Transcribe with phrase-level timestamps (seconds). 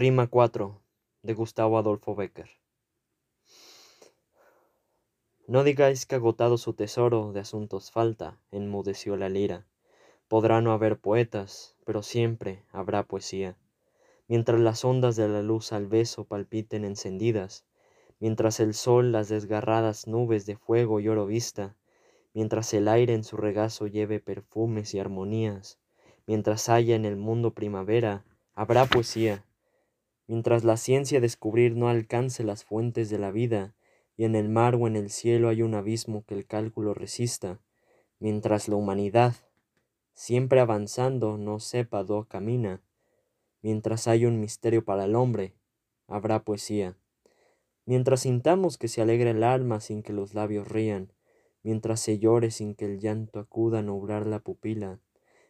[0.00, 0.80] Rima 4
[1.24, 2.48] de Gustavo Adolfo Becker.
[5.48, 9.66] No digáis que agotado su tesoro de asuntos falta, enmudeció la lira.
[10.28, 13.56] Podrá no haber poetas, pero siempre habrá poesía.
[14.28, 17.64] Mientras las ondas de la luz al beso palpiten encendidas,
[18.20, 21.74] mientras el sol las desgarradas nubes de fuego y oro vista,
[22.34, 25.80] mientras el aire en su regazo lleve perfumes y armonías,
[26.24, 28.24] mientras haya en el mundo primavera,
[28.54, 29.44] habrá poesía
[30.28, 33.74] mientras la ciencia descubrir no alcance las fuentes de la vida,
[34.16, 37.60] y en el mar o en el cielo hay un abismo que el cálculo resista,
[38.20, 39.34] mientras la humanidad,
[40.12, 42.82] siempre avanzando, no sepa dó camina,
[43.62, 45.54] mientras hay un misterio para el hombre,
[46.06, 46.96] habrá poesía.
[47.86, 51.12] Mientras sintamos que se alegra el alma sin que los labios rían,
[51.62, 55.00] mientras se llore sin que el llanto acuda a nublar la pupila,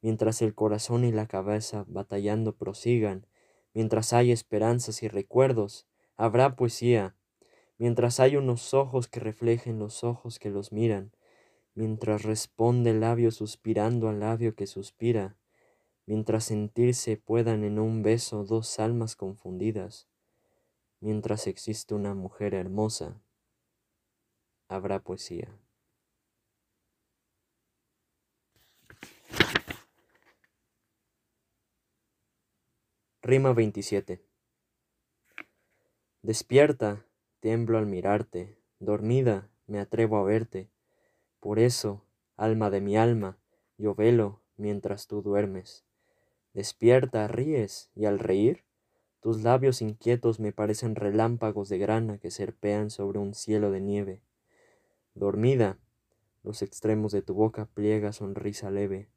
[0.00, 3.26] mientras el corazón y la cabeza batallando prosigan,
[3.72, 7.16] Mientras hay esperanzas y recuerdos, habrá poesía.
[7.78, 11.12] Mientras hay unos ojos que reflejen los ojos que los miran.
[11.74, 15.36] Mientras responde el labio suspirando al labio que suspira.
[16.06, 20.08] Mientras sentirse puedan en un beso dos almas confundidas.
[20.98, 23.22] Mientras existe una mujer hermosa,
[24.68, 25.56] habrá poesía.
[33.30, 34.20] Rima 27.
[36.20, 37.06] Despierta,
[37.38, 40.68] temblo al mirarte, dormida, me atrevo a verte.
[41.38, 42.04] Por eso,
[42.36, 43.38] alma de mi alma,
[43.78, 45.84] yo velo mientras tú duermes.
[46.54, 48.64] Despierta, ríes, y al reír,
[49.20, 54.22] tus labios inquietos me parecen relámpagos de grana que serpean sobre un cielo de nieve.
[55.14, 55.78] Dormida,
[56.42, 59.08] los extremos de tu boca pliega sonrisa leve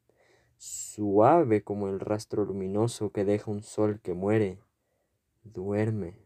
[0.64, 4.60] suave como el rastro luminoso que deja un sol que muere.
[5.44, 6.18] Duerme.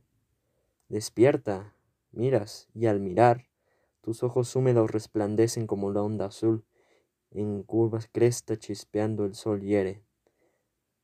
[0.90, 1.74] Despierta,
[2.12, 3.48] miras, y al mirar,
[4.02, 6.64] tus ojos húmedos resplandecen como la onda azul,
[7.32, 10.04] en curvas cresta chispeando el sol hiere.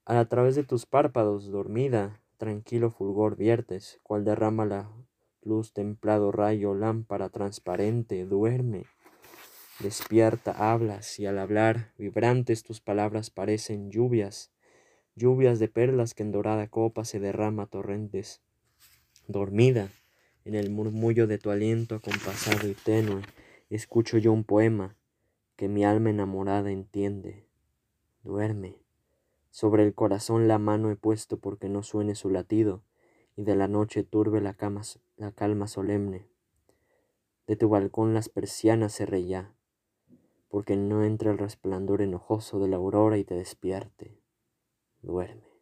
[0.05, 4.91] A través de tus párpados, dormida, tranquilo fulgor viertes, cual derrama la
[5.41, 8.85] luz templado rayo lámpara transparente, duerme.
[9.83, 14.49] Despierta, hablas, y al hablar, vibrantes tus palabras parecen lluvias,
[15.13, 18.41] lluvias de perlas que en dorada copa se derrama torrentes.
[19.27, 19.89] Dormida,
[20.45, 23.23] en el murmullo de tu aliento acompasado y tenue,
[23.69, 24.95] escucho yo un poema
[25.57, 27.45] que mi alma enamorada entiende.
[28.23, 28.77] Duerme.
[29.51, 32.85] Sobre el corazón la mano he puesto porque no suene su latido,
[33.35, 34.55] y de la noche turbe la,
[35.17, 36.29] la calma solemne.
[37.47, 39.53] De tu balcón las persianas cerré ya,
[40.53, 44.21] porque no entre el resplandor enojoso de la aurora y te despierte.
[45.01, 45.52] Duerme.